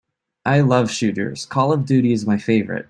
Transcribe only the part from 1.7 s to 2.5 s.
of Duty is my